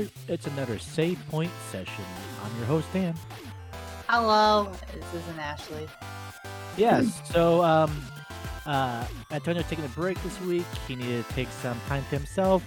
[0.00, 0.34] listener.
[0.34, 2.04] It's another Save Point session.
[2.44, 3.14] I'm your host, Dan.
[4.08, 5.88] Hello, this isn't Ashley.
[6.76, 8.02] Yes, so um,
[8.66, 10.64] uh, Antonio's taking a break this week.
[10.88, 12.64] He needed to take some time to himself.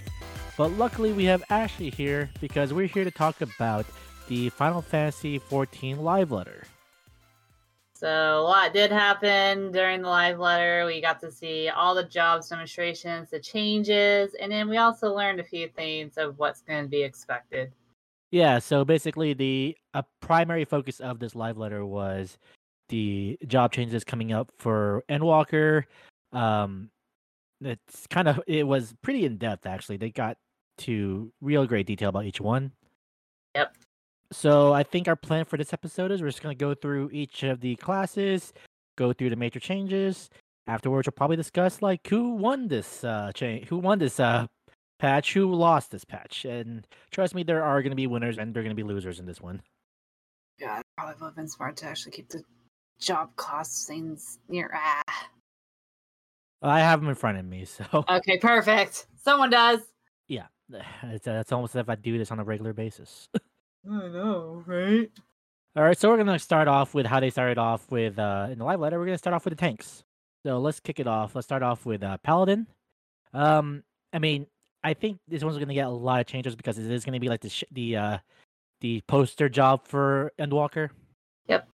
[0.56, 3.84] But luckily, we have Ashley here because we're here to talk about
[4.28, 6.64] the Final Fantasy XIV live letter.
[7.96, 10.84] So a lot did happen during the live letter.
[10.84, 15.38] We got to see all the jobs demonstrations, the changes, and then we also learned
[15.38, 17.72] a few things of what's going to be expected.
[18.32, 22.36] Yeah, so basically, the a primary focus of this live letter was
[22.88, 25.84] the job changes coming up for Endwalker.
[26.32, 26.90] Um,
[27.60, 29.98] it's kind of it was pretty in depth actually.
[29.98, 30.36] They got
[30.78, 32.72] to real great detail about each one.
[33.54, 33.76] Yep.
[34.32, 37.42] So I think our plan for this episode is we're just gonna go through each
[37.42, 38.52] of the classes,
[38.96, 40.30] go through the major changes.
[40.66, 44.46] Afterwards, we'll probably discuss like who won this uh change, who won this uh
[44.98, 48.60] patch, who lost this patch, and trust me, there are gonna be winners and there
[48.60, 49.62] are gonna be losers in this one.
[50.58, 52.42] Yeah, it probably would have been smart to actually keep the
[53.00, 54.70] job class things near.
[54.74, 55.28] Ah.
[56.62, 59.06] I have them in front of me, so Okay, perfect.
[59.22, 59.80] Someone does.
[60.28, 60.46] yeah,
[61.02, 63.28] it's, uh, it's almost as if I do this on a regular basis.
[63.90, 65.10] I know, right?
[65.76, 68.58] All right, so we're gonna start off with how they started off with uh in
[68.58, 68.98] the live letter.
[68.98, 70.04] We're gonna start off with the tanks.
[70.46, 71.34] So let's kick it off.
[71.34, 72.66] Let's start off with uh Paladin.
[73.32, 74.46] Um, I mean,
[74.84, 77.28] I think this one's gonna get a lot of changes because it is gonna be
[77.28, 78.18] like the sh- the uh
[78.80, 80.90] the poster job for Endwalker.
[81.48, 81.68] Yep.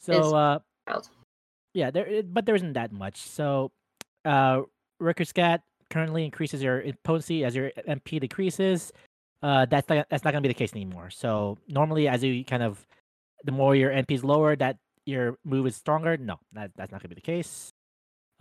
[0.00, 0.58] So uh
[1.72, 3.20] yeah, there but there isn't that much.
[3.20, 3.72] So
[4.24, 4.62] uh
[5.02, 5.60] Requiescat
[5.90, 8.92] currently increases your potency as your MP decreases.
[9.44, 11.10] Uh that's not that's not gonna be the case anymore.
[11.10, 12.84] So normally as you kind of
[13.44, 16.16] the more your MP is lower, that your move is stronger.
[16.16, 17.70] No, that, that's not gonna be the case.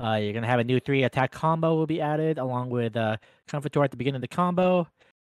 [0.02, 3.18] Uh you're gonna have a new three attack combo will be added along with uh
[3.50, 4.88] Confiteor at the beginning of the combo.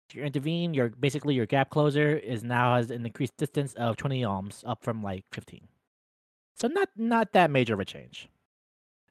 [0.08, 3.96] If you intervene, your basically your gap closer is now has an increased distance of
[3.96, 5.68] 20 ohms, up from like 15.
[6.56, 8.28] So not not that major of a change.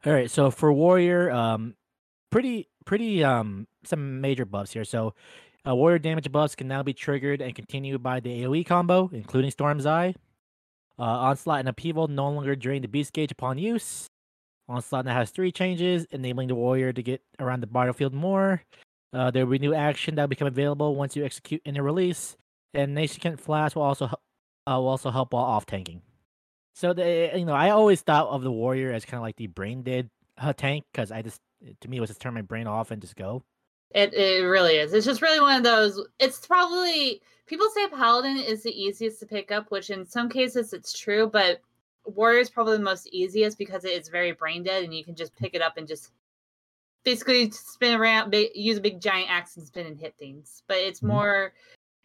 [0.05, 1.75] All right, so for warrior, um,
[2.31, 4.85] pretty pretty um some major buffs here.
[4.85, 5.13] So,
[5.67, 9.51] uh, warrior damage buffs can now be triggered and continued by the AOE combo, including
[9.51, 10.13] Storm's Eye.
[10.97, 14.09] Uh, onslaught and upheaval no longer drain the beast gauge upon use.
[14.67, 18.61] Onslaught now has three changes, enabling the warrior to get around the battlefield more.
[19.13, 22.37] Uh, there will be new action that will become available once you execute Inner Release,
[22.73, 24.09] and Nascent Flash will also uh,
[24.67, 26.01] will also help while off tanking.
[26.75, 29.47] So the you know I always thought of the warrior as kind of like the
[29.47, 31.41] brain dead uh, tank because I just
[31.81, 33.43] to me it was just turn my brain off and just go.
[33.91, 34.93] It it really is.
[34.93, 35.99] It's just really one of those.
[36.19, 40.73] It's probably people say paladin is the easiest to pick up, which in some cases
[40.73, 41.61] it's true, but
[42.05, 45.15] warrior is probably the most easiest because it is very brain dead, and you can
[45.15, 46.11] just pick it up and just
[47.03, 50.63] basically spin around, use a big giant axe and spin and hit things.
[50.67, 51.07] But it's Mhm.
[51.07, 51.53] more.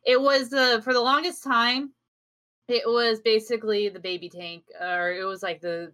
[0.04, 1.92] It was uh, for the longest time.
[2.68, 5.92] It was basically the baby tank, or it was like the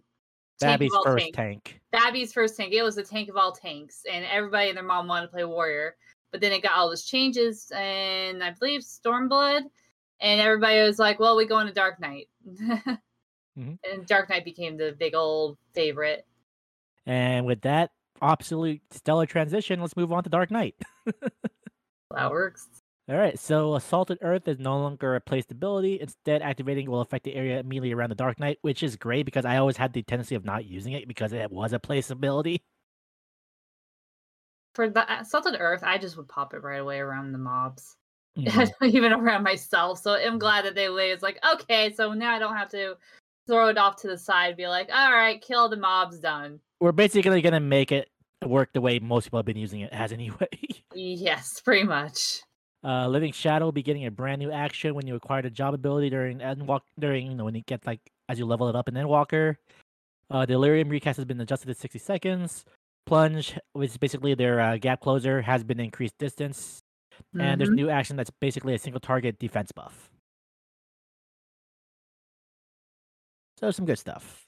[0.61, 1.35] Babby's first tanks.
[1.35, 1.81] tank.
[1.91, 2.73] Babby's first tank.
[2.73, 5.43] It was the tank of all tanks, and everybody and their mom wanted to play
[5.45, 5.95] warrior.
[6.31, 9.63] But then it got all those changes, and I believe Stormblood,
[10.21, 12.29] and everybody was like, "Well, we go into Dark Knight,"
[13.57, 13.77] Mhm.
[13.83, 16.25] and Dark Knight became the big old favorite.
[17.05, 17.91] And with that
[18.21, 20.75] absolute stellar transition, let's move on to Dark Knight.
[22.13, 22.67] That works.
[23.09, 25.99] All right, so Assaulted Earth is no longer a placed ability.
[25.99, 29.43] Instead, activating will affect the area immediately around the Dark Knight, which is great because
[29.43, 32.61] I always had the tendency of not using it because it was a place ability.
[34.75, 37.97] For the Assaulted Earth, I just would pop it right away around the mobs,
[38.37, 38.93] Mhm.
[38.93, 39.99] even around myself.
[39.99, 41.11] So I'm glad that they lay.
[41.11, 42.95] it's like, okay, so now I don't have to
[43.47, 46.61] throw it off to the side, and be like, all right, kill the mobs, done.
[46.79, 48.09] We're basically going to make it
[48.45, 50.47] work the way most people have been using it as anyway.
[50.93, 52.41] Yes, pretty much.
[52.83, 55.73] Uh, Living Shadow will be getting a brand new action when you acquire the job
[55.73, 58.87] ability during Endwalk during you know when you get like as you level it up
[58.87, 59.57] in Endwalker.
[60.31, 62.65] Uh, Delirium recast has been adjusted to 60 seconds.
[63.05, 66.79] Plunge, which is basically their uh, gap closer, has been increased distance.
[67.37, 67.75] And there's a Mhm.
[67.75, 70.09] new action that's basically a single target defense buff.
[73.57, 74.45] So some good stuff.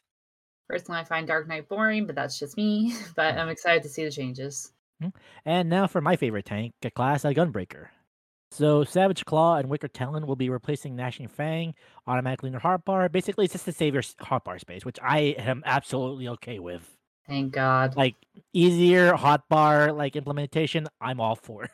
[0.69, 2.93] Personally, I find Dark Knight boring, but that's just me.
[3.15, 4.71] But I'm excited to see the changes.
[5.45, 7.89] And now for my favorite tank, a class, a Gunbreaker.
[8.53, 11.73] So Savage Claw and Wicked Talon will be replacing Gnashing Fang
[12.05, 13.11] automatically in your hotbar.
[13.11, 16.87] Basically, it's just to save your s- hotbar space, which I am absolutely okay with.
[17.27, 17.95] Thank God.
[17.95, 18.13] Like
[18.53, 21.67] easier hot bar like implementation, I'm all for.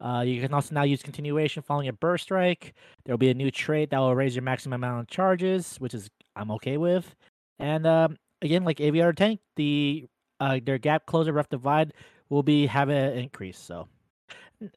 [0.00, 2.74] Uh, you can also now use continuation following a burst strike.
[3.04, 5.94] There will be a new trait that will raise your maximum amount of charges, which
[5.94, 7.14] is I'm okay with.
[7.58, 10.06] And um, again, like AVR tank, the
[10.40, 11.94] uh, their gap closer rough divide
[12.28, 13.58] will be have an increase.
[13.58, 13.88] So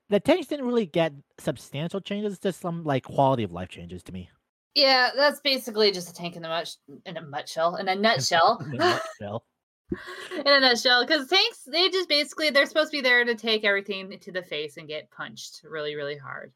[0.10, 4.12] the tanks didn't really get substantial changes, just some like quality of life changes to
[4.12, 4.30] me.
[4.75, 6.75] Yeah, that's basically just a tank in a much
[7.06, 7.75] in a nutshell.
[7.78, 8.63] In a nutshell.
[8.74, 9.44] In a nutshell.
[10.36, 13.63] in a nutshell, because tanks they just basically they're supposed to be there to take
[13.63, 16.51] everything to the face and get punched really, really hard.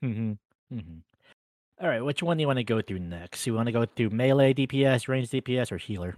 [0.00, 0.32] hmm
[0.70, 0.98] hmm
[1.80, 3.46] All right, which one do you want to go through next?
[3.46, 6.16] You want to go through melee DPS, range DPS, or healer?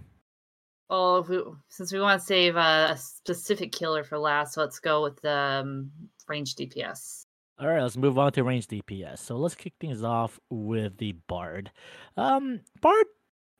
[0.89, 5.03] If we, since we want to save a, a specific killer for last, let's go
[5.03, 5.91] with the um,
[6.27, 7.25] range DPS.
[7.59, 9.19] All right, let's move on to range DPS.
[9.19, 11.71] So let's kick things off with the Bard.
[12.15, 13.05] Um, Bard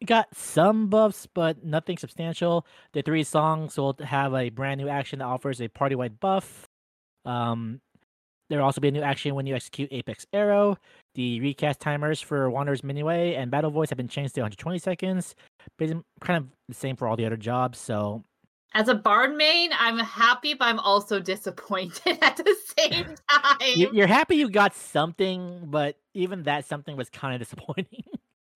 [0.05, 2.65] got some buffs, but nothing substantial.
[2.93, 6.67] The three songs will have a brand new action that offers a party-wide buff.
[7.25, 7.81] Um,
[8.49, 10.77] there will also be a new action when you execute Apex Arrow.
[11.15, 15.35] The recast timers for Wanderer's Minuet and Battle Voice have been changed to 120 seconds.
[15.77, 17.77] Basically, kind of the same for all the other jobs.
[17.79, 18.23] So
[18.73, 23.57] As a bard main, I'm happy, but I'm also disappointed at the same time.
[23.75, 28.03] you- you're happy you got something, but even that something was kind of disappointing.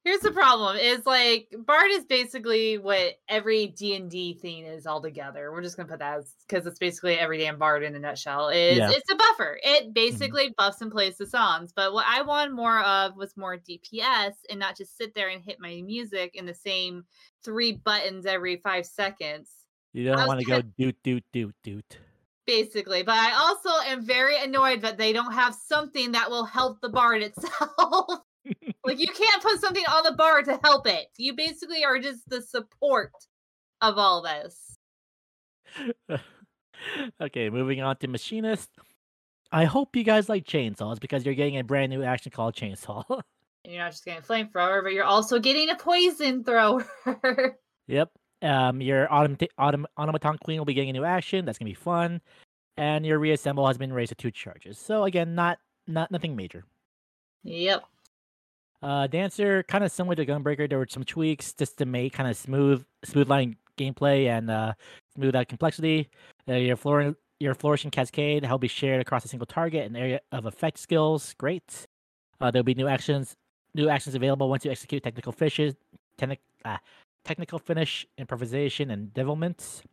[0.04, 4.88] Here's the problem: is like bard is basically what every D and D thing is
[4.88, 5.52] all together.
[5.52, 8.50] We're just gonna put that as because it's basically every damn bard in a nutshell.
[8.50, 8.90] Is Yeah.
[8.92, 9.60] it's a buffer.
[9.64, 9.92] It mm-hmm.
[9.94, 11.72] basically buffs and plays the songs.
[11.76, 15.44] But what I wanted more of was more DPS and not just sit there and
[15.44, 17.06] hit my music in the same
[17.44, 19.52] three buttons every five seconds.
[19.94, 21.98] You don't want to go doot doot doot doot.
[22.48, 23.04] basically.
[23.04, 26.90] But I also am very annoyed that they don't have something that will help the
[26.90, 28.22] bard itself.
[28.84, 31.08] Like you can't put something on the bar to help it.
[31.18, 33.14] You basically are just the support
[33.82, 34.78] of all this.
[37.22, 38.70] okay, moving on to machinist.
[39.52, 43.04] I hope you guys like chainsaws because you're getting a brand new action called chainsaw.
[43.64, 46.84] And you're not just getting a flamethrower, but you're also getting a poison thrower.
[47.88, 48.10] yep.
[48.42, 51.46] Um, your autom- autom- automaton queen will be getting a new action.
[51.46, 52.22] That's gonna be fun.
[52.78, 54.80] And your reassemble has been raised to two charges.
[54.80, 56.64] So again, not not nothing major.
[57.44, 57.84] yep.
[58.82, 62.30] Uh, Dancer, kind of similar to Gunbreaker, there were some tweaks just to make kind
[62.30, 64.74] of smooth, smooth line gameplay and uh,
[65.16, 66.10] smooth out complexity.
[66.48, 70.20] Uh, your floor, your flourishing cascade will be shared across a single target and area
[70.32, 71.36] of effect skills.
[71.38, 71.86] Great.
[72.40, 73.36] Uh, there'll be new actions,
[73.76, 75.76] new actions available once you execute technical fishes,
[76.18, 76.78] technic, uh,
[77.24, 79.84] technical finish, improvisation, and devilments.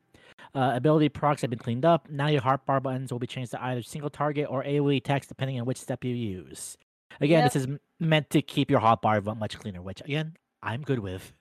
[0.55, 2.09] Uh, ability procs have been cleaned up.
[2.09, 5.29] Now your heart bar buttons will be changed to either single target or AoE text,
[5.29, 6.79] depending on which step you use.
[7.21, 7.53] Again, Yep.
[7.53, 7.69] this is
[8.01, 11.33] meant to keep your hotbar mu- much cleaner, which again, I'm good with.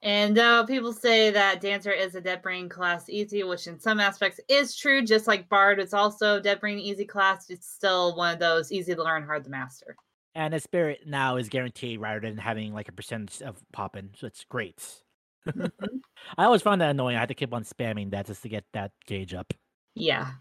[0.00, 3.98] And uh, people say that Dancer is a Dead Brain class easy, which in some
[3.98, 5.04] aspects is true.
[5.04, 7.50] Just like Bard, it's also Dead Brain easy class.
[7.50, 9.96] It's still one of those easy to learn, hard to master.
[10.36, 14.28] And the spirit now is guaranteed rather than having like a percentage of popping, so
[14.28, 15.02] it's great.
[15.48, 15.72] Mhm.
[16.38, 17.16] I always found that annoying.
[17.16, 19.52] I had to keep on spamming that just to get that gauge up.
[19.96, 20.32] yeah.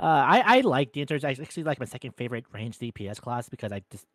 [0.00, 3.70] Uh, I I like the I actually like my second favorite range DPS class because
[3.70, 4.06] I just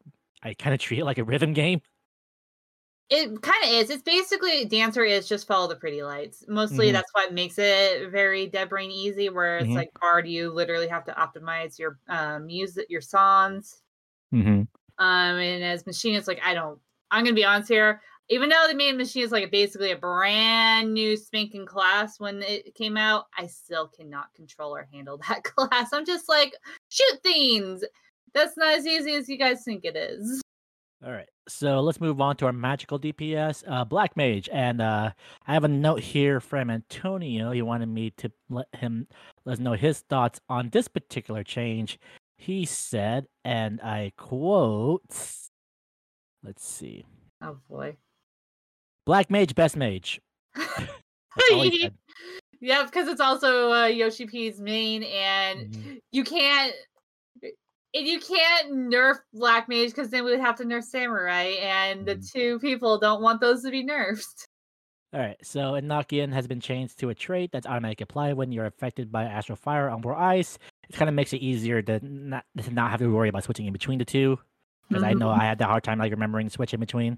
[0.42, 1.82] I kind of treat it like a rhythm game.
[3.12, 3.92] It kind of is.
[3.92, 6.44] It's basically Dancer is just follow the pretty lights.
[6.48, 6.94] Mostly Mhm.
[6.94, 9.30] that's what makes it very dead brain easy.
[9.30, 9.76] Where it's Mhm.
[9.76, 13.84] like Bard, you literally have to optimize your um music, your songs.
[14.34, 14.64] Mm-hmm.
[14.98, 16.80] Um, and as machine, it's like I don't.
[17.12, 18.02] I'm gonna be honest here.
[18.30, 22.74] Even though the main machine is like basically a brand new spanking class when it
[22.74, 25.90] came out, I still cannot control or handle that class.
[25.94, 26.56] I'm just like
[26.90, 27.84] shoot things.
[28.34, 30.42] That's not as easy as you guys think it is.
[31.06, 35.12] All right, so let's move on to our magical DPS, uh, Black Mage, and uh,
[35.46, 37.52] I have a note here from Antonio.
[37.52, 39.08] He wanted me to let him
[39.44, 42.00] let us know his thoughts on this particular change.
[42.38, 45.04] He said, and I quote,
[46.44, 47.06] "Let's see,
[47.42, 47.98] Oh boy.
[49.06, 50.20] Black Mage, best mage."
[50.56, 51.94] That's all he said.
[52.62, 56.00] Yeah, because it's also uh, Yoshi P's main, and Mhm.
[56.12, 56.74] you can't.
[57.44, 62.06] And you can't nerf Black Mage because then we would have to nerf Samurai, and
[62.06, 62.32] the Mhm.
[62.32, 64.46] two people don't want those to be nerfed.
[65.14, 68.66] All right, so Enochian has been changed to a trait that's automatic apply when you're
[68.66, 70.58] affected by astral fire, umbral ice.
[70.90, 73.66] It kind of makes it easier to not to not have to worry about switching
[73.66, 74.40] in between the two.
[74.90, 75.30] Because I know.
[75.30, 77.18] I had the hard time like remembering switch in between.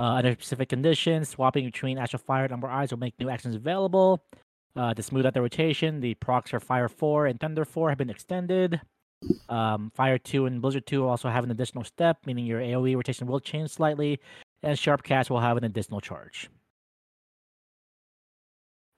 [0.00, 3.54] Uh, under specific conditions, swapping between astral fire and umbral ice will make new actions
[3.54, 4.24] available.
[4.74, 7.98] Uh, to smooth out the rotation, the procs for Fire 4 and Thunder 4 have
[7.98, 8.80] been extended.
[9.50, 13.26] Um, Fire 2 and Blizzard 2 also have an additional step, meaning your AoE rotation
[13.26, 14.20] will change slightly,
[14.62, 16.48] and Sharp Cast will have an additional charge.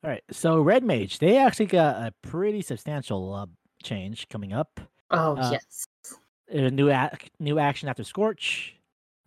[0.04, 3.46] All right, so Red Mage, they actually got a pretty substantial uh,
[3.82, 4.78] change coming up.
[5.10, 5.86] Oh Uh, yes.
[6.50, 8.76] A new ac- new action after Scorch.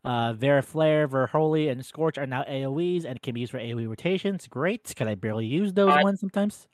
[0.05, 4.47] Uh, Verflare, Verholy, and Scorch are now AoEs and can be used for AoE rotations.
[4.47, 6.67] Great, because I barely use those I- ones sometimes.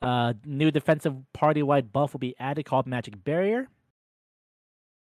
[0.00, 3.68] Uh, new defensive party-wide buff will be added called Magic Barrier.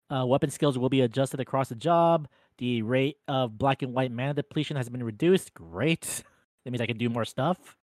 [0.08, 2.28] Uh, weapon skills will be adjusted across the job.
[2.58, 5.54] The rate of black and white mana depletion has been reduced.
[5.54, 6.22] Great.
[6.64, 7.78] That means I can do more stuff.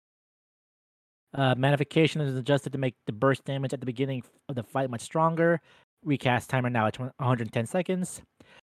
[1.34, 4.90] Uh, Manafication is adjusted to make the burst damage at the beginning of the fight
[4.90, 5.62] much stronger.
[6.04, 8.22] Recast timer now at 110 seconds.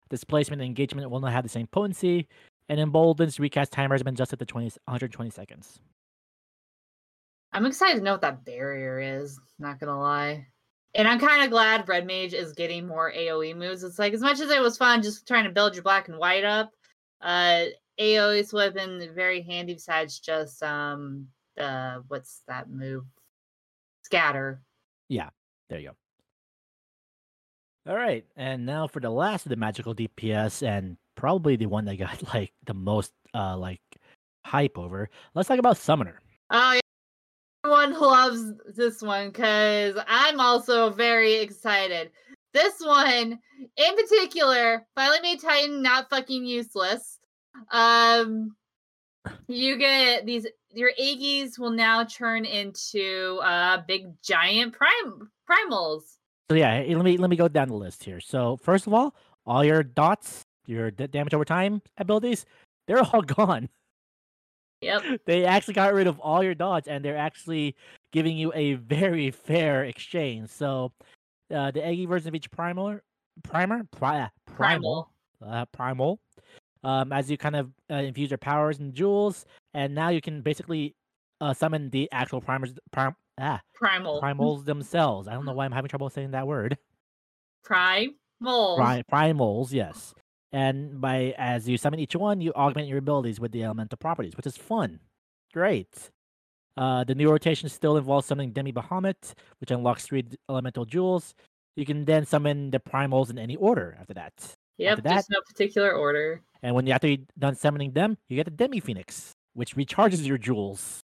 [0.09, 2.29] Displacement and engagement will not have the same potency.
[2.69, 5.81] And Embolden's recast timer has been adjusted to 20, 120 seconds.
[7.53, 10.47] I'm excited to know what that barrier is, not gonna lie.
[10.95, 13.83] And I'm kind of glad Red Mage is getting more AoE moves.
[13.83, 16.19] It's like as much as it was fun just trying to build your black and
[16.19, 16.71] white up,
[17.21, 17.65] uh
[17.99, 21.29] AoE would have been very handy besides just um
[21.59, 23.05] uh what's that move?
[24.05, 24.61] Scatter.
[25.09, 25.31] Yeah,
[25.69, 25.95] there you go.
[27.89, 31.85] All right, and now for the last of the magical DPS, and probably the one
[31.85, 33.81] that got like the most uh like
[34.45, 35.09] hype over.
[35.35, 36.21] Let's talk about Summoner.
[36.51, 36.81] Oh, yeah.
[37.65, 42.11] everyone loves this one because I'm also very excited.
[42.53, 43.39] This one,
[43.77, 47.19] in particular, finally made Titan not fucking useless.
[47.71, 48.57] Um,
[49.49, 50.47] you get these.
[50.71, 56.17] Your Aggies will now turn into uh big giant prime primals.
[56.51, 58.21] So yeah, let me let me go down the list here.
[58.21, 59.15] So first of all,
[59.47, 62.47] all your dots, your d- damage over time abilities,
[62.87, 63.69] they're all gone.
[64.83, 65.03] Yep.
[65.25, 67.75] they actually got rid of all your dots, and they're actually
[68.13, 70.51] giving you a very fair exchange.
[70.51, 70.93] So
[71.53, 73.03] uh, the eggy version of each primer,
[73.43, 75.11] primer, pri- primal,
[75.41, 75.55] Primal.
[75.61, 76.21] uh, primal.
[76.85, 80.43] Um, as you kind of uh, infuse your powers and jewels, and now you can
[80.43, 80.95] basically
[81.41, 84.21] uh, summon the actual primers, prim- ah, Primal.
[84.21, 85.29] primals themselves.
[85.29, 86.79] I don't know why I'm having trouble saying that word.
[87.65, 88.77] Primal.
[88.77, 90.15] Pri- primals, yes.
[90.53, 94.37] And by as you summon each one, you augment your abilities with the elemental properties,
[94.37, 95.01] which is fun.
[95.53, 96.11] Great.
[96.77, 101.35] Uh, the new rotation still involves summoning Demi Bahamut, which unlocks three elemental jewels.
[101.75, 104.33] You can then summon the primals in any order after that.
[104.79, 106.43] Yep, After just no particular order.
[106.63, 110.27] And when you after you're done summoning them, you get the Demi Phoenix, which recharges
[110.27, 111.01] your jewels.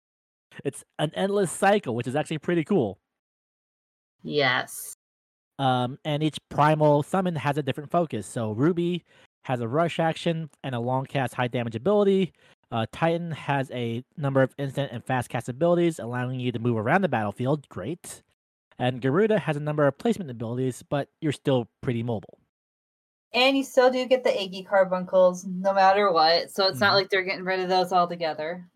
[0.63, 2.97] It's an endless cycle, which is actually pretty cool.
[4.23, 4.95] Yes.
[5.59, 8.27] Um, and each primal summon has a different focus.
[8.27, 9.03] So Ruby
[9.45, 12.33] has a rush action and a long cast high damage ability.
[12.71, 16.77] Uh, Titan has a number of instant and fast cast abilities, allowing you to move
[16.77, 17.67] around the battlefield.
[17.69, 18.23] Great.
[18.77, 22.37] And Garuda has a number of placement abilities, but you're still pretty mobile.
[23.33, 26.51] And you still do get the Iggy carbuncles no matter what.
[26.51, 26.81] So it's Mhm.
[26.81, 28.69] not like they're getting rid of those altogether.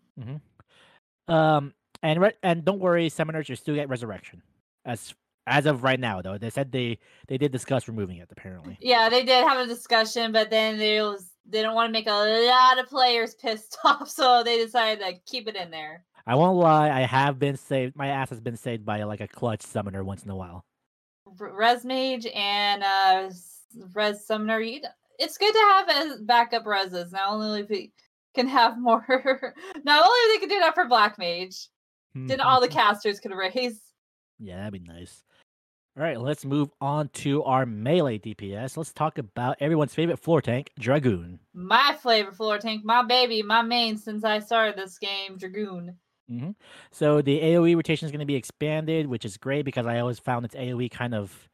[1.28, 4.42] Um, and re- and don't worry, summoners, you still get resurrection.
[4.84, 5.14] As
[5.46, 6.98] as of right now, though, they said they
[7.28, 8.28] they did discuss removing it.
[8.30, 11.92] Apparently, Yeah, they did have a discussion, but then they was they don't want to
[11.92, 16.04] make a lot of players pissed off, so they decided to keep it in there.
[16.26, 17.96] I won't lie, I have been saved.
[17.96, 20.64] My ass has been saved by like a clutch summoner once in a while.
[21.38, 23.30] Res Mage and uh
[23.94, 24.60] Res Summoner.
[25.18, 27.12] It's good to have as backup reses.
[27.12, 27.70] Not only if
[28.34, 29.04] can have more,
[29.84, 31.68] not only they can do that for Black Mage,
[32.14, 32.78] then all the mm-hmm.
[32.78, 33.80] casters can raise.
[34.38, 35.22] Yeah, that'd be nice.
[35.96, 38.78] All right, let's move on to our melee DPS.
[38.78, 41.38] Let's talk about everyone's favorite floor tank, Dragoon.
[41.52, 45.94] My flavor floor tank, my baby, my main since I started this game, Dragoon.
[46.30, 46.50] Mm-hmm.
[46.92, 50.18] So the AoE rotation is going to be expanded, which is great because I always
[50.18, 51.48] found its AoE kind of,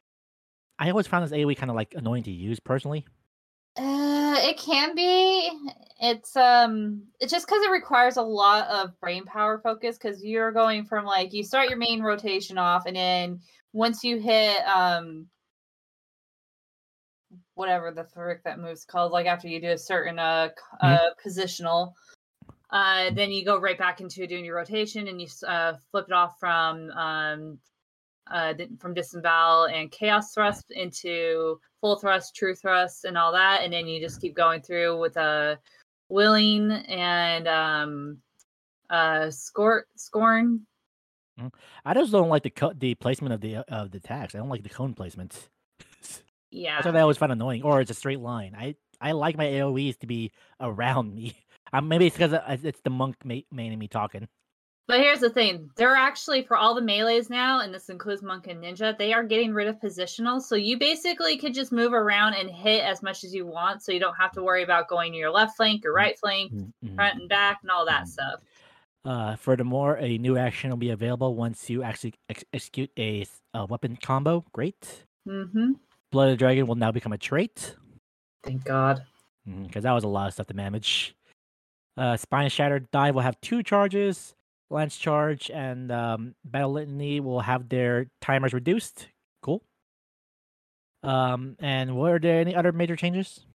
[0.78, 3.06] I always found this AoE kind of like annoying to use personally.
[3.78, 5.50] Uh, it can be.
[6.00, 9.97] It's um, it's just because it requires a lot of brain power focus.
[9.97, 13.40] Because you're going from like you start your main rotation off, and then
[13.73, 15.28] once you hit um,
[17.54, 20.94] whatever the frick that move's called, like after you do a certain uh, c- Mhm.
[20.99, 21.92] uh positional,
[22.70, 26.12] uh, then you go right back into doing your rotation, and you uh flip it
[26.12, 27.58] off from um,
[28.28, 33.73] uh, from disembowel and chaos thrust into full thrust, true thrust, and all that, and
[33.73, 35.58] then you just keep going through with a
[36.08, 38.18] willing and um,
[38.90, 40.66] uh, score scorn.
[41.85, 44.35] I just don't like the co- the placement of the of the attacks.
[44.35, 45.49] I don't like the cone placements.
[46.50, 47.62] Yeah, That's what I always find annoying.
[47.62, 48.56] Or it's a straight line.
[48.58, 51.37] I I like my AOE's to be around me.
[51.70, 52.32] Um, maybe it's because
[52.64, 54.26] it's the monk ma- main in me talking.
[54.88, 58.47] But here's the thing: they're actually for all the melees now, and this includes monk
[58.49, 58.97] and ninja.
[58.99, 62.83] They are getting rid of positional, so you basically could just move around and hit
[62.83, 65.30] as much as you want, so you don't have to worry about going to your
[65.30, 66.95] left flank or right flank, Mhm.
[66.97, 68.09] front and back, and all that Mm.
[68.09, 68.40] stuff.
[69.04, 73.25] Uh, furthermore, a new action will be available once you actually ex- execute a
[73.68, 74.45] weapon combo.
[74.52, 75.04] Great.
[75.26, 75.73] Mm-hmm.
[76.11, 77.76] Blood of the Dragon will now become a trait
[78.42, 79.04] Thank God.
[79.47, 81.14] because that was a lot of stuff to manage.
[81.97, 84.35] Uh, Spine Shattered Dive will have two charges.
[84.70, 89.08] Lance Charge, and um, Battle Litany will have their timers reduced.
[89.42, 89.62] Cool.
[91.02, 93.46] Um, and were there any other major changes?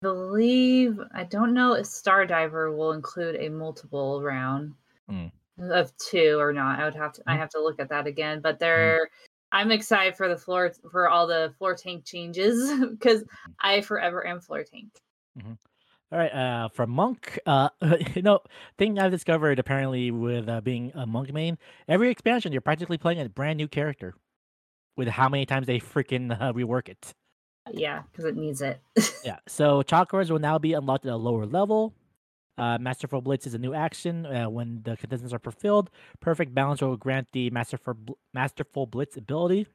[0.00, 4.74] believe I don't know if Stardiver will include a multiple round
[5.10, 5.32] Mm.
[5.58, 6.78] of two or not.
[6.78, 7.38] I would have to I Mm.
[7.38, 8.40] have to look at that again.
[8.40, 9.08] But they're
[9.50, 13.24] I'm excited for the floor for all the floor tank changes because
[13.58, 15.00] I forever am floor tank.
[16.10, 17.68] All right, uh, from Monk, uh,
[18.14, 18.40] you know,
[18.78, 23.20] thing I've discovered apparently with uh, being a Monk main, every expansion you're practically playing
[23.20, 24.14] a brand new character.
[24.96, 27.12] With how many times they freaking uh, rework it.
[27.70, 28.80] Yeah, because it needs it.
[29.24, 31.92] Yeah, so chakras will now be unlocked at a lower level.
[32.56, 35.90] Uh, Masterful Blitz is a new action uh, when the contestants are fulfilled.
[36.20, 39.66] Perfect Balance will grant the Masterful, Bl- Masterful Blitz ability.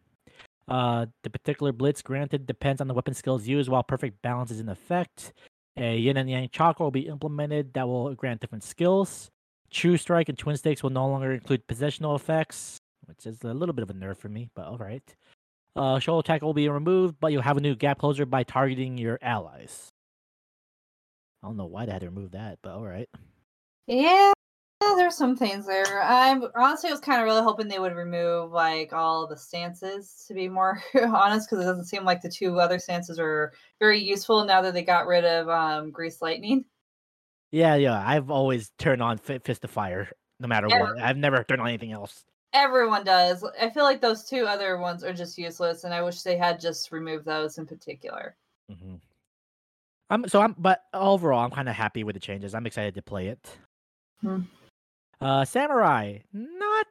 [0.68, 4.60] Uh, the particular Blitz granted depends on the weapon skills used while Perfect Balance is
[4.60, 5.34] in effect.
[5.78, 9.30] A Yin and Yang Chakra will be implemented that will grant different skills.
[9.72, 13.74] True Strike and Twin Snakes will no longer include positional effects, which is a little
[13.74, 15.16] bit of a nerf for me, but alright.
[15.76, 18.98] Uh, Shoulder Tackle will be removed, but you'll have a new gap closer by targeting
[19.00, 19.90] your allies.
[21.42, 23.10] I don't know why they had to remove that, but all right.
[23.88, 24.32] Yeah,
[24.96, 26.02] there's some things there.
[26.02, 30.26] I'm honestly I was kind of really hoping they would remove like all the stances
[30.28, 34.00] to be more honest, because it doesn't seem like the two other stances are very
[34.00, 36.66] useful now that they got rid of um Grease Lightning.
[37.52, 38.04] Yeah, yeah.
[38.06, 40.10] I've always turned on Fi- Fist of Fire,
[40.40, 40.80] no matter Yeah.
[40.80, 41.00] what.
[41.00, 42.26] I've never turned on anything else.
[42.52, 43.44] Everyone does.
[43.60, 46.60] I feel like those two other ones are just useless, and I wish they had
[46.60, 48.36] just removed those in particular.
[48.70, 48.96] hmm
[50.10, 52.54] I'm so I'm, but overall, I'm kind of happy with the changes.
[52.54, 53.58] I'm excited to play it.
[54.22, 54.42] Hmm.
[55.24, 56.86] Uh, Samurai, not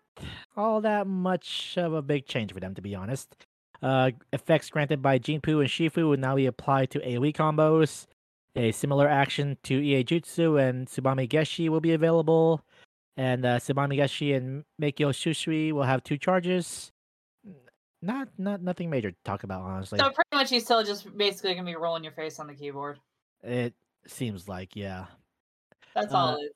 [0.57, 3.37] all that much of a big change for them, to be honest.
[3.83, 8.07] Uh, effects granted by Jinpu and Shifu will now be applied to AoE combos.
[8.55, 12.63] A similar action to Iaijutsu and Tsubame-gaeshi will be available.
[13.17, 16.91] And uh, Tsubame-gaeshi and Meikyo Shisui will have two charges.
[18.01, 19.99] Not, not nothing major to talk about, honestly.
[19.99, 22.99] So pretty much, you still just basically gonna be rolling your face on the keyboard.
[23.43, 23.75] It
[24.07, 25.07] seems like, yeah.
[25.95, 26.53] That's Uh, all it is.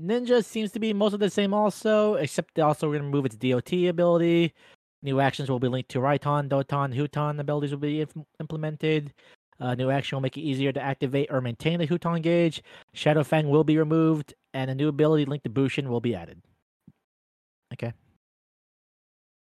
[0.00, 3.26] Ninja seems to be most of the same also, except they also going to remove
[3.26, 4.54] its DOT ability.
[5.02, 9.12] New actions will be linked to Raiton, Doton, Huton abilities will be inf- implemented.
[9.58, 12.62] Uh, new action will make it easier to activate or maintain the Huton gauge.
[12.94, 16.40] Shadow Fang will be removed, and a new ability linked to Bushin will be added.
[17.72, 17.92] Okay.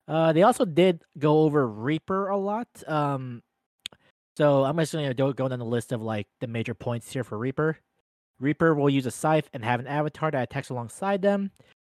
[0.06, 2.68] Uh, they also did go over Reaper a lot.
[2.86, 3.42] Um,
[4.36, 7.24] so I'm just going to go down the list of like the major points here
[7.24, 7.78] for Reaper.
[8.40, 11.50] Reaper will use a scythe and have an avatar that attacks alongside them.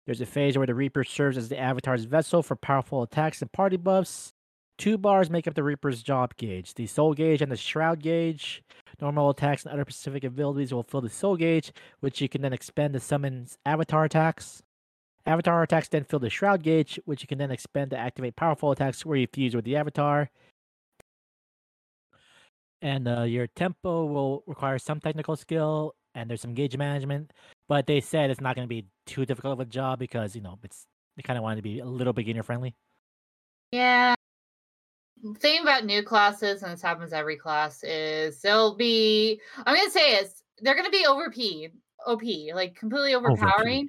[0.06, 3.50] There's a phase where the Reaper serves as the avatar's vessel for powerful attacks and
[3.50, 4.32] party buffs.
[4.76, 8.62] Two bars make up the Reaper's job gauge the Soul Gauge and the Shroud Gauge.
[9.00, 12.52] Normal attacks and other specific abilities will fill the Soul Gauge, which you can then
[12.52, 14.62] expend to summon avatar attacks.
[15.26, 18.72] Avatar attacks then fill the Shroud Gauge, which you can then expend to activate powerful
[18.72, 20.30] attacks where you fuse with the avatar.
[22.82, 27.32] And uh, your tempo will require some technical skill, and there's some gauge management.
[27.68, 30.42] But they said it's not going to be too difficult of a job because you
[30.42, 32.74] know it's they kind of wanted to be a little beginner friendly.
[33.72, 34.14] Yeah.
[35.38, 39.40] Thing about new classes, and this happens every class, is they'll be.
[39.64, 41.68] I'm gonna say is they're gonna be over P,
[42.06, 42.22] OP,
[42.54, 43.32] like completely Over P.
[43.32, 43.88] overpowering.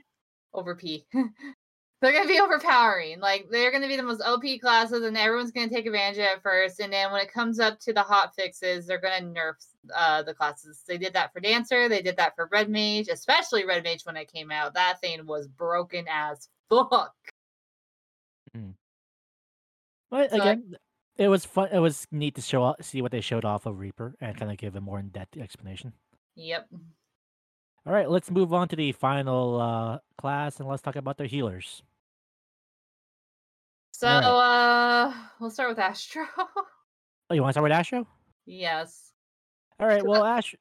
[0.53, 1.05] Over P.
[2.05, 3.19] they're gonna be overpowering.
[3.19, 6.35] Like they're gonna be the most OP classes, and everyone's gonna take advantage of it
[6.37, 6.79] at first.
[6.79, 9.53] And then when it comes up to the hot fixes, they're gonna nerf
[9.95, 10.83] uh, the classes.
[10.87, 11.89] They did that for Dancer.
[11.89, 14.73] They did that for Red Mage, especially Red Mage when it came out.
[14.75, 17.13] That thing was broken as fuck.
[18.55, 18.73] Mm.
[20.09, 20.75] But So I- again,
[21.17, 21.69] it was fun.
[21.71, 24.51] It was neat to show off, see what they showed off of Reaper and kind
[24.51, 25.93] of give a more in depth explanation.
[26.35, 26.67] Yep.
[27.87, 31.27] All right, let's move on to the final uh, class and let's talk about their
[31.27, 31.83] healers.
[33.97, 34.25] So Alright.
[34.25, 36.25] uh we'll start with Astro.
[37.27, 38.05] Oh, you want to start with Astro?
[38.45, 39.13] yes.
[39.79, 40.05] All right.
[40.05, 40.53] Well, Ash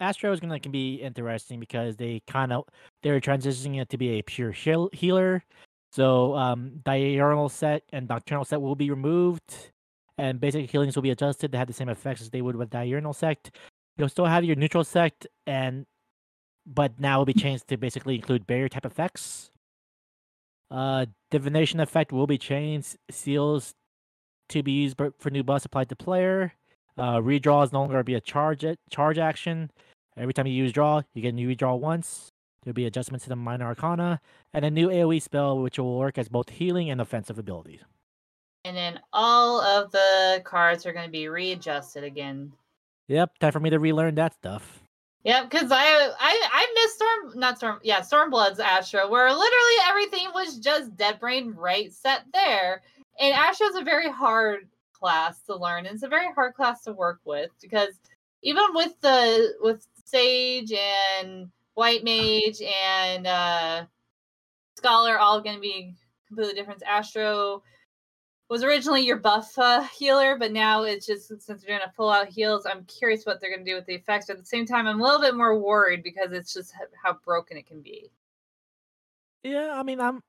[0.00, 2.64] Astro is gonna can be interesting because they kind of
[3.02, 5.44] they're transitioning it to be a pure heal- healer.
[5.92, 9.70] So um, diurnal sect and nocturnal sect will be removed,
[10.18, 12.70] and basic healings will be adjusted to have the same effects as they would with
[12.70, 13.56] diurnal sect.
[13.96, 15.86] You'll still have your neutral sect, and
[16.66, 19.50] but now will be changed to basically include barrier type effects.
[20.70, 22.96] Uh, divination effect will be changed.
[23.10, 23.74] Seals
[24.48, 26.52] to be used for new buffs applied to player.
[26.98, 29.70] Uh, redraw is no longer be a charge a- charge action.
[30.16, 32.32] Every time you use draw, you get a new redraw once.
[32.62, 34.20] There'll be adjustments to the minor arcana
[34.52, 37.80] and a new AoE spell which will work as both healing and offensive abilities.
[38.64, 42.52] And then all of the cards are going to be readjusted again.
[43.06, 44.82] Yep, time for me to relearn that stuff.
[45.26, 45.82] Yep, because I
[46.20, 51.18] I I missed Storm not Storm yeah Stormblood's Astro where literally everything was just dead
[51.18, 52.80] brain right set there.
[53.18, 55.86] And Astro's a very hard class to learn.
[55.86, 57.98] And it's a very hard class to work with because
[58.44, 63.84] even with the with Sage and White Mage and uh
[64.76, 65.92] Scholar all going to be
[66.28, 66.84] completely different.
[66.84, 67.64] Astro
[68.48, 72.10] was originally your buff uh, healer, but now it's just since they're doing a full
[72.10, 74.26] out heals, I'm curious what they're going to do with the effects.
[74.26, 77.18] But at the same time, I'm a little bit more worried because it's just how
[77.24, 78.10] broken it can be.
[79.42, 80.20] Yeah, I mean, I'm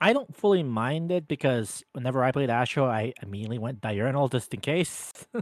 [0.00, 4.52] I don't fully mind it because whenever I played Astro, I immediately went diurnal just
[4.52, 5.12] in case.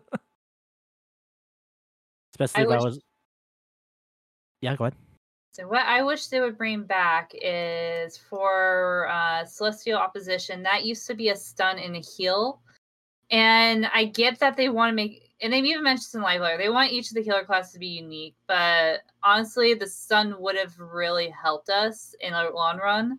[2.32, 2.80] Especially I if wish...
[2.80, 3.00] I was.
[4.60, 4.94] Yeah, go ahead.
[5.52, 10.62] So what I wish they would bring back is for uh, Celestial Opposition.
[10.62, 12.62] That used to be a stun and a heal,
[13.30, 15.28] and I get that they want to make.
[15.42, 17.88] And they've even mentioned in Live they want each of the healer classes to be
[17.88, 18.34] unique.
[18.46, 23.18] But honestly, the stun would have really helped us in the long run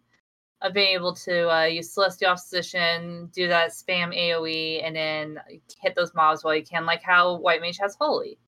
[0.64, 5.40] of being able to uh, use Celestial Opposition, do that spam AoE, and then
[5.82, 8.40] hit those mobs while you can, like how White Mage has Holy.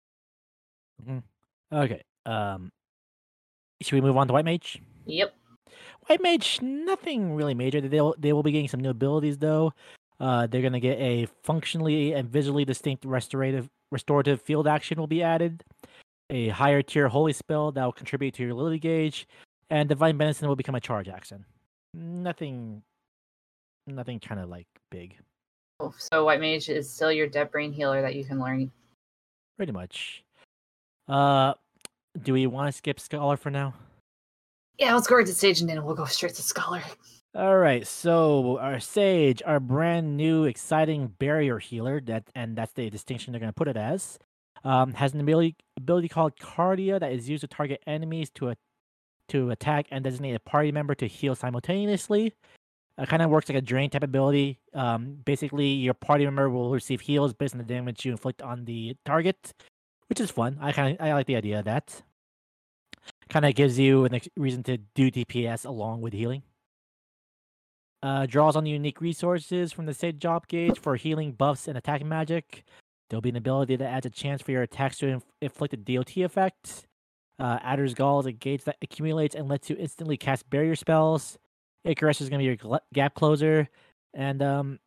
[1.04, 1.20] Mm-hmm.
[1.78, 2.02] Okay.
[2.26, 2.72] Um,
[3.82, 4.82] should we move on to White Mage?
[5.06, 5.34] Yep.
[6.08, 7.82] White Mage, nothing really major.
[7.82, 9.74] They'll they will be getting some new abilities though.
[10.20, 15.24] Uh, they're gonna get a functionally and visually distinct restorative restorative field action will be
[15.24, 15.64] added.
[16.30, 19.28] A higher tier holy spell that will contribute to your lily gauge,
[19.70, 21.46] and divine benison will become a charge action
[21.96, 22.82] nothing
[23.88, 25.16] nothing kind of like big.
[25.80, 28.72] Oh, so white mage is still your dead brain healer that you can learn.
[29.58, 30.24] Pretty much.
[31.08, 31.54] Uh
[32.22, 33.74] do we want to skip scholar for now?
[34.78, 36.82] Yeah, let's go right to sage and then we'll go straight to scholar.
[37.34, 42.90] All right, so our sage, our brand new exciting barrier healer, that and that's the
[42.90, 44.18] distinction they're going to put it as,
[44.64, 48.56] um, has an ability ability called Cardia that is used to target enemies to a
[49.30, 52.34] to attack and designate a party member to heal simultaneously.
[52.98, 54.60] It kind of works like a drain type ability.
[54.74, 58.64] Um, basically, your party member will receive heals based on the damage you inflict on
[58.64, 59.54] the target,
[60.08, 60.58] which is fun.
[60.62, 62.02] I kind of I like the idea of that.
[63.36, 66.44] Kind of gives you a reason to do DPS along with healing.
[68.02, 72.02] Uh, draws on unique resources from the state job gauge for healing buffs and attack
[72.06, 72.64] magic.
[73.10, 75.76] There'll be an ability that adds a chance for your attacks to inf- inflict a
[75.76, 76.88] DOT effect.
[77.38, 81.38] Uh, Adder's Gall is a gauge that accumulates and lets you instantly cast barrier spells.
[81.84, 83.68] Icarus is going to be your gap closer.
[84.14, 84.80] And um,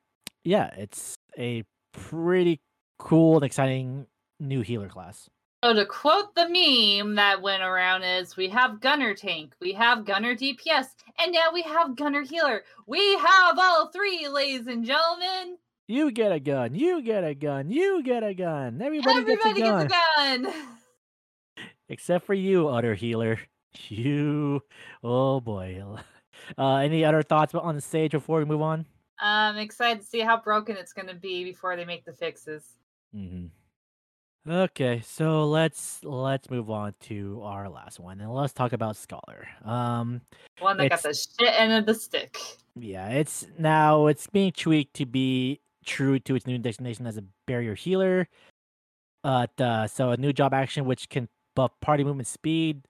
[0.42, 2.62] yeah, it's a pretty
[2.98, 4.06] cool and exciting
[4.40, 5.28] new healer class.
[5.64, 10.04] So to quote the meme that went around is we have gunner tank, we have
[10.04, 10.86] gunner DPS,
[11.18, 12.62] and now we have gunner healer.
[12.86, 15.58] We have all three, ladies and gentlemen.
[15.88, 18.80] You get a gun, you get a gun, you get a gun.
[18.80, 19.88] Everybody, Everybody gets a gun.
[19.88, 20.68] Gets a gun.
[21.88, 23.40] Except for you, utter healer.
[23.88, 24.62] You,
[25.02, 25.82] oh boy.
[26.56, 28.86] Uh, any other thoughts on the stage before we move on?
[29.18, 32.64] I'm excited to see how broken it's going to be before they make the fixes.
[33.14, 33.46] Mm-hmm.
[34.48, 39.46] Okay, so let's let's move on to our last one, and let's talk about Scholar.
[39.62, 40.22] Um,
[40.60, 42.38] one that got the shit end of the stick.
[42.74, 47.24] Yeah, it's now it's being tweaked to be true to its new designation as a
[47.46, 48.26] barrier healer.
[49.22, 52.86] Uh, uh, so a new job action which can buff party movement speed.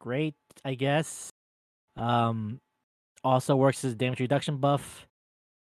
[0.00, 1.30] Great, I guess.
[1.96, 2.60] Um,
[3.24, 5.08] also works as damage reduction buff,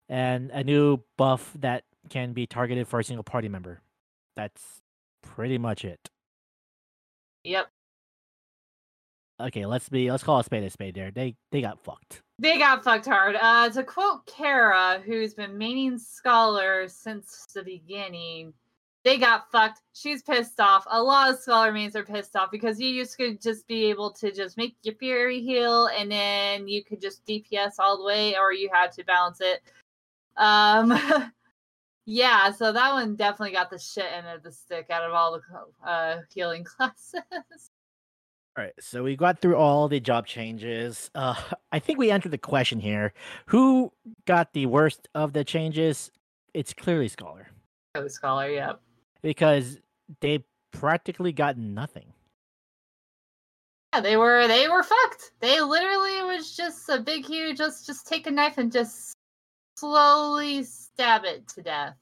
[0.09, 3.81] and a new buff that can be targeted for a single party member.
[4.37, 4.82] That's
[5.23, 6.11] pretty much it.
[7.45, 7.69] Yep.
[9.41, 10.95] Okay, let's be let's call a spade a spade.
[10.95, 12.23] There, they they got fucked.
[12.39, 13.37] They got fucked hard.
[13.41, 18.53] Uh, to quote Kara, who's been maining scholar since the beginning,
[19.05, 19.81] they got fucked.
[19.95, 20.85] She's pissed off.
[20.89, 24.13] A lot of scholar mains are pissed off because you used to just be able
[24.13, 28.37] to just make your fury heal and then you could just DPS all the way,
[28.37, 29.61] or you had to balance it.
[30.37, 30.91] Um,
[32.07, 35.33] yeah, so that one definitely got the shit end of the stick out of all
[35.33, 37.23] the uh, healing classes.
[38.55, 41.11] All right, so we got through all the job changes.
[41.15, 41.35] Uh,
[41.73, 43.13] I think we entered the question here:
[43.47, 43.93] Who
[44.27, 46.11] got the worst of the changes?
[46.55, 47.49] It's clearly Scholar.
[47.95, 48.81] Oh, Scholar, yep
[49.23, 49.79] because
[50.21, 52.13] they practically got nothing.
[53.95, 55.33] Yeah, they were they were fucked.
[55.41, 59.15] They literally was just a big huge just just take a knife and just
[59.77, 61.95] slowly stab it to death,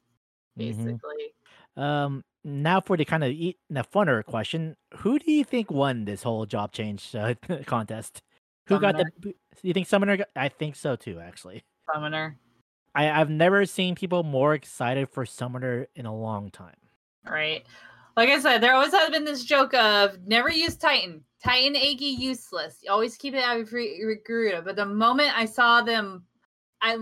[0.58, 0.84] mm-hmm.
[0.84, 1.34] basically.
[1.78, 1.82] Mm-hmm.
[1.82, 6.04] Um now for the kind of eat the funner question, who do you think won
[6.04, 7.34] this whole job change uh,
[7.66, 8.22] contest?
[8.66, 9.04] Who Summoner.
[9.04, 9.34] got the?
[9.62, 10.16] You think Summoner?
[10.18, 11.64] Got, I think so too, actually.
[11.94, 12.38] Summoner.
[12.94, 16.76] I I've never seen people more excited for Summoner in a long time
[17.28, 17.64] right?
[18.16, 21.22] like I said, there always has been this joke of never use Titan.
[21.42, 22.78] Titan Aggie useless.
[22.82, 24.62] You always keep it out of Garuda.
[24.62, 26.24] But the moment I saw them,
[26.82, 26.98] I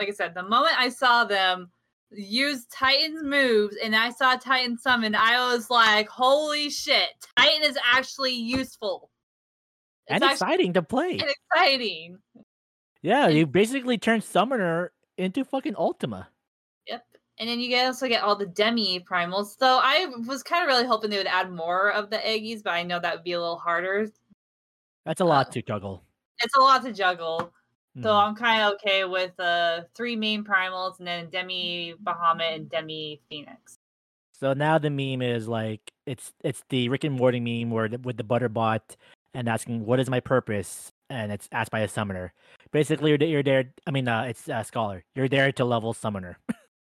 [0.00, 1.70] like I said, the moment I saw them
[2.10, 7.78] use Titan's moves and I saw Titan summon, I was like, holy shit, Titan is
[7.92, 9.10] actually useful.
[10.06, 11.12] It's and exciting to play.
[11.12, 12.18] And exciting.
[13.02, 16.28] Yeah, and, you basically turn Summoner into fucking Ultima.
[16.88, 17.04] Yep.
[17.38, 19.58] And then you also get all the demi primals.
[19.58, 22.70] So I was kind of really hoping they would add more of the Aggies, but
[22.70, 24.08] I know that would be a little harder.
[25.04, 26.04] That's a lot uh, to juggle.
[26.42, 27.52] It's a lot to juggle.
[28.02, 28.18] So hmm.
[28.18, 33.20] I'm kind of okay with uh three main primals and then Demi Bahamut and Demi
[33.28, 33.76] Phoenix.
[34.32, 38.16] So now the meme is like it's it's the Rick and Morty meme where with
[38.16, 38.80] the butterbot
[39.34, 42.32] and asking what is my purpose and it's asked by a summoner.
[42.72, 43.72] Basically, you're, you're there.
[43.86, 45.04] I mean, uh, it's a scholar.
[45.14, 46.38] You're there to level summoner.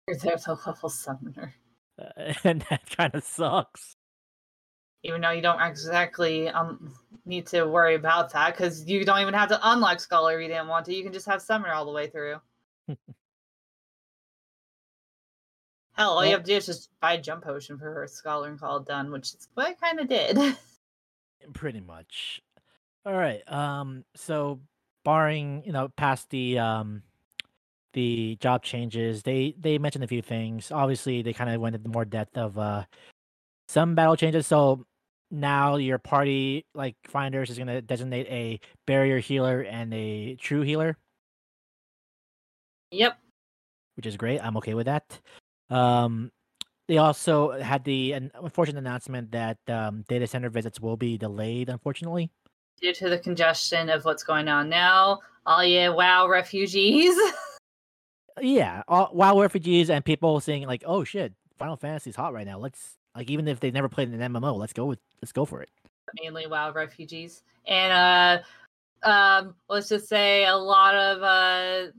[0.08, 1.56] you're there to level summoner,
[2.00, 3.96] uh, and that kind of sucks.
[5.04, 6.94] Even though you don't exactly um
[7.26, 10.48] need to worry about that because you don't even have to unlock scholar if you
[10.48, 10.96] didn't want to.
[10.96, 12.38] You can just have summoner all the way through.
[15.94, 18.50] Hell, all you have to do is just buy a jump potion for her scholar
[18.50, 20.38] and call it done, which is what I kind of did.
[21.54, 22.42] Pretty much.
[23.06, 23.42] All right.
[23.52, 24.06] Um.
[24.16, 24.60] So,
[25.04, 27.02] barring you know past the um
[27.94, 30.72] the job changes, they they mentioned a few things.
[30.72, 32.84] Obviously, they kind of went into more depth of uh
[33.68, 34.48] some battle changes.
[34.48, 34.86] So
[35.30, 40.62] now your party like finders is going to designate a barrier healer and a true
[40.62, 40.98] healer.
[42.92, 43.18] Yep.
[43.96, 44.40] Which is great.
[44.40, 45.20] I'm okay with that.
[45.70, 46.32] Um,
[46.88, 52.32] they also had the unfortunate announcement that um, data center visits will be delayed, unfortunately.
[52.82, 55.20] Due to the congestion of what's going on now.
[55.46, 57.16] All yeah, WoW refugees.
[58.42, 62.60] yeah, all, WoW refugees and people saying like, "Oh shit, Final Fantasy's hot right now.
[62.60, 65.62] Let's like even if they've never played an MMO, let's go with let's go for
[65.62, 65.70] it."
[66.22, 67.92] Mainly WoW refugees, and
[69.04, 71.92] uh, um, let's just say a lot of uh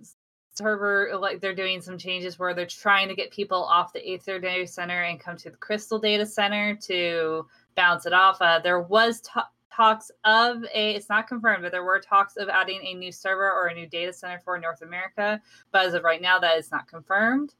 [0.54, 4.38] server like they're doing some changes where they're trying to get people off the Aether
[4.40, 8.38] Data Center and come to the Crystal Data Center to bounce it off.
[8.40, 9.40] Uh, there was t-
[9.72, 13.50] talks of a it's not confirmed, but there were talks of adding a new server
[13.50, 15.40] or a new data center for North America.
[15.72, 17.54] But as of right now, that is not confirmed.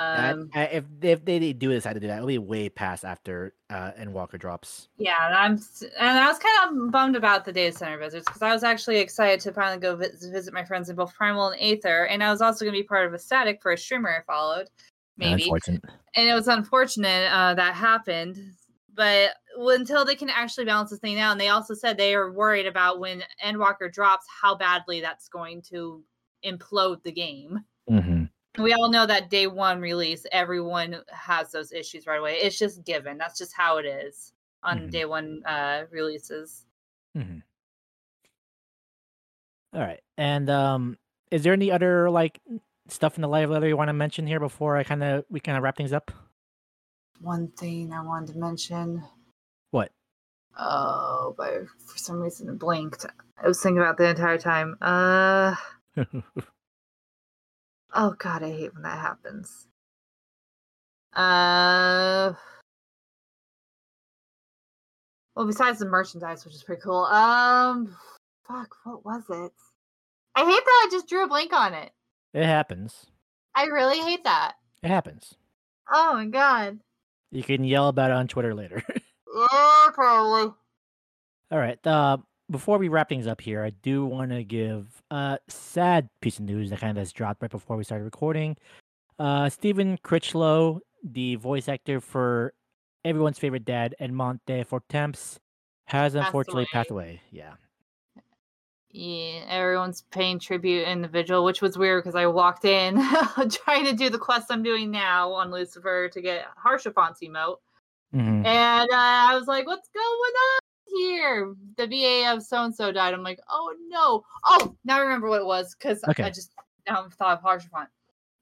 [0.00, 3.54] Um, I, if if they do decide to do that, it'll be way past after
[3.68, 4.88] uh, Endwalker drops.
[4.96, 5.52] Yeah, and I'm
[5.98, 8.96] and I was kind of bummed about the data center visits because I was actually
[8.96, 12.30] excited to finally go visit, visit my friends in both Primal and Aether, and I
[12.30, 14.68] was also going to be part of a static for a streamer I followed.
[15.18, 18.38] Maybe, and it was unfortunate uh, that happened.
[18.94, 22.32] But until they can actually balance this thing out, and they also said they are
[22.32, 26.02] worried about when Endwalker drops, how badly that's going to
[26.42, 27.60] implode the game.
[27.90, 28.19] Mm-hmm
[28.62, 32.36] we all know that day one release, everyone has those issues right away.
[32.36, 33.18] It's just given.
[33.18, 34.88] That's just how it is on mm-hmm.
[34.88, 36.66] day one uh, releases.
[37.16, 37.38] Mm-hmm.
[39.74, 40.00] All right.
[40.18, 40.98] And um,
[41.30, 42.40] is there any other like
[42.88, 45.40] stuff in the live letter you want to mention here before I kind of we
[45.40, 46.10] kind of wrap things up?
[47.20, 49.02] One thing I wanted to mention.
[49.70, 49.92] What?
[50.58, 53.06] Oh, but for some reason it blinked.
[53.42, 54.76] I was thinking about the entire time.
[54.80, 55.54] Uh.
[57.92, 59.66] Oh god, I hate when that happens.
[61.12, 62.32] Uh
[65.34, 67.04] well besides the merchandise, which is pretty cool.
[67.04, 67.96] Um
[68.46, 69.52] fuck, what was it?
[70.36, 71.90] I hate that I just drew a blank on it.
[72.32, 73.06] It happens.
[73.54, 74.52] I really hate that.
[74.82, 75.34] It happens.
[75.90, 76.78] Oh my god.
[77.32, 78.82] You can yell about it on Twitter later.
[79.36, 80.54] yeah, probably.
[81.50, 81.84] All right.
[81.86, 82.18] Uh,
[82.50, 86.44] before we wrap things up here, I do want to give a sad piece of
[86.44, 88.56] news that kind of has dropped right before we started recording.
[89.18, 92.54] Uh, Stephen Critchlow, the voice actor for
[93.04, 95.38] everyone's favorite dad, Edmont de Fortemps,
[95.86, 97.20] has unfortunately passed away.
[97.30, 97.54] Yeah.
[98.92, 102.96] Yeah, everyone's paying tribute individual, which was weird because I walked in
[103.50, 107.58] trying to do the quest I'm doing now on Lucifer to get Haurchefant's emote.
[108.12, 108.44] Mm-hmm.
[108.44, 110.59] And uh, I was like, what's going on?
[110.96, 111.54] Here.
[111.76, 113.14] The VA of so and so died.
[113.14, 114.24] I'm like, oh no.
[114.44, 116.24] Oh, now I remember what it was because okay.
[116.24, 116.52] I just
[116.88, 117.88] now thought of Haurchefant.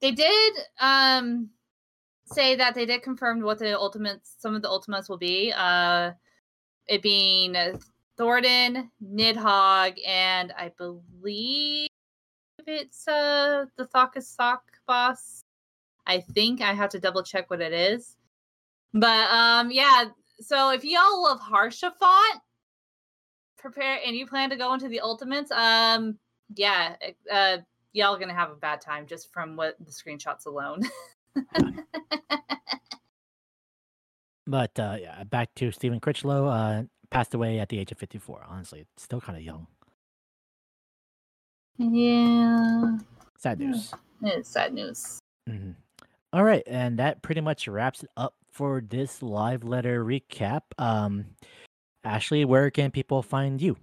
[0.01, 1.51] They did um
[2.25, 5.53] say that they did confirm what the ultimates, some of the ultimates will be.
[5.57, 6.13] Uh,
[6.87, 7.55] it being
[8.19, 11.89] Thordan, Nidhogg, and I believe
[12.67, 15.43] it's uh the Thokkas Sock boss.
[16.07, 18.17] I think I have to double check what it is.
[18.93, 20.07] But um yeah,
[20.41, 22.41] so if y'all love Haurchefant,
[23.59, 26.19] prepare and you plan to go into the ultimates, um,
[26.55, 26.97] yeah,
[27.31, 27.59] uh,
[27.93, 30.83] y'all gonna have a bad time just from what the screenshots alone.
[34.49, 36.47] But uh, yeah, back to Stephen Critchlow.
[36.47, 38.47] Uh, passed away at the age of 54.
[38.49, 39.67] Honestly, still kind of young.
[41.77, 42.97] Yeah.
[43.37, 43.93] Sad news.
[44.23, 45.21] It's sad news.
[45.49, 45.75] Mhm.
[46.39, 50.61] All right, and that pretty much wraps it up for this live letter recap.
[50.79, 51.25] Um,
[52.05, 53.77] Ashley, where can people find you?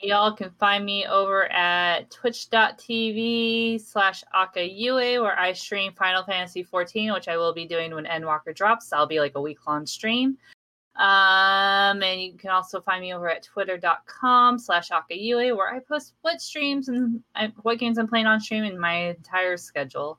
[0.00, 7.12] Y'all can find me over at twitch.tv slash akayue where I stream Final Fantasy 14,
[7.12, 8.88] which I will be doing when Endwalker drops.
[8.88, 10.38] That'll be like a week long stream.
[10.96, 16.14] Um, and you can also find me over at twitter.com slash akayue where I post
[16.22, 20.18] what streams and I- what games I'm playing on stream and my entire schedule.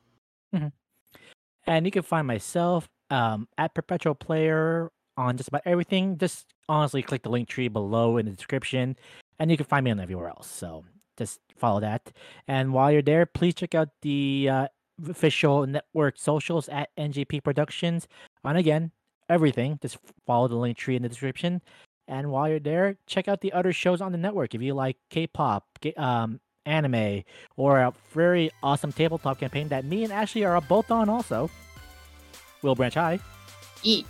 [1.67, 6.17] And you can find myself um, at Perpetual Player on just about everything.
[6.17, 8.95] Just honestly click the link tree below in the description,
[9.39, 10.49] and you can find me on everywhere else.
[10.49, 10.85] So
[11.17, 12.11] just follow that.
[12.47, 14.67] And while you're there, please check out the uh,
[15.07, 18.07] official network socials at NGP Productions.
[18.43, 18.91] And again,
[19.29, 19.79] everything.
[19.81, 21.61] Just follow the link tree in the description.
[22.07, 24.53] And while you're there, check out the other shows on the network.
[24.53, 25.65] If you like K-pop,
[25.97, 27.23] um, anime,
[27.57, 31.49] or a very awesome tabletop campaign that me and Ashley are both on also,
[32.61, 33.19] Will Branch High,
[33.83, 34.05] Eat.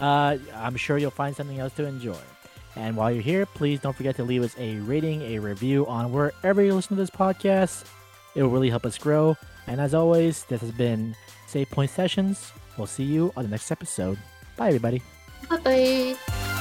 [0.00, 2.16] uh, I'm sure you'll find something else to enjoy.
[2.76, 6.12] And while you're here, please don't forget to leave us a rating, a review on
[6.12, 7.84] wherever you listen to this podcast.
[8.34, 9.36] It will really help us grow.
[9.68, 11.14] And as always, this has been
[11.46, 12.52] Save Point Sessions.
[12.76, 14.18] We'll see you on the next episode.
[14.56, 15.02] Bye, everybody.
[15.48, 16.53] Bye bye.